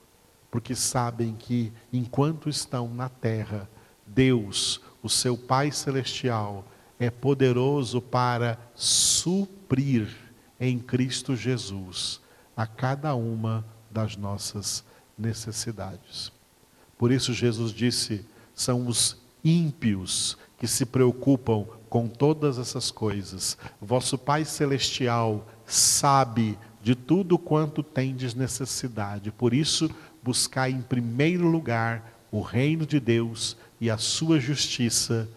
porque 0.56 0.74
sabem 0.74 1.36
que 1.38 1.74
enquanto 1.92 2.48
estão 2.48 2.88
na 2.88 3.10
terra, 3.10 3.70
Deus 4.08 4.80
o 5.04 5.10
seu 5.10 5.38
Pai 5.38 5.70
Celestial 5.70 6.66
é 6.98 7.10
poderoso 7.10 8.02
para 8.02 8.58
suprir 8.74 10.08
em 10.58 10.80
Cristo 10.80 11.36
Jesus 11.36 12.22
a 12.56 12.66
cada 12.66 13.14
uma 13.16 13.66
das 13.92 14.16
nossas 14.16 14.82
necessidades. 15.18 16.32
Por 16.98 17.12
isso, 17.12 17.34
Jesus 17.34 17.74
disse: 17.74 18.26
são 18.54 18.88
os 18.88 19.18
ímpios 19.44 20.38
que 20.58 20.70
se 20.70 20.86
preocupam 20.86 21.66
com 21.90 22.08
todas 22.08 22.58
essas 22.58 22.92
coisas. 22.92 23.58
Vosso 23.82 24.18
Pai 24.18 24.46
Celestial 24.46 25.46
sabe 25.66 26.58
de 26.82 26.94
tudo 26.94 27.40
quanto 27.40 27.82
tendes 27.82 28.36
necessidade. 28.36 29.32
Por 29.32 29.54
isso, 29.56 29.90
buscai 30.26 30.72
em 30.72 30.82
primeiro 30.82 31.48
lugar 31.48 32.12
o 32.32 32.42
reino 32.42 32.84
de 32.84 33.00
Deus 33.00 33.56
e 33.80 33.92
a 33.92 34.00
sua 34.00 34.40
justiça, 34.40 35.30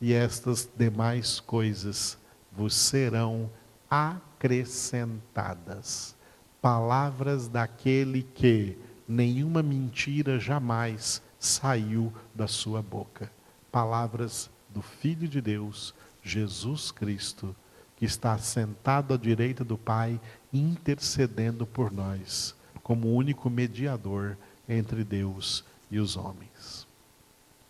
e 0.00 0.12
estas 0.12 0.68
demais 0.76 1.38
coisas 1.38 2.18
vos 2.50 2.74
serão 2.74 3.48
acrescentadas. 3.88 6.16
Palavras 6.60 7.46
daquele 7.46 8.24
que 8.24 8.76
nenhuma 9.06 9.62
mentira 9.62 10.40
jamais 10.40 11.22
saiu 11.38 12.12
da 12.34 12.48
sua 12.48 12.82
boca. 12.82 13.30
Palavras 13.70 14.50
do 14.68 14.82
Filho 14.82 15.28
de 15.28 15.40
Deus, 15.40 15.94
Jesus 16.24 16.90
Cristo, 16.90 17.54
que 17.96 18.04
está 18.04 18.36
sentado 18.38 19.14
à 19.14 19.16
direita 19.16 19.62
do 19.62 19.78
Pai, 19.78 20.20
intercedendo 20.52 21.64
por 21.64 21.92
nós, 21.92 22.56
como 22.84 23.12
único 23.12 23.50
mediador 23.50 24.36
entre 24.68 25.02
Deus 25.02 25.64
e 25.90 25.98
os 25.98 26.16
homens. 26.16 26.53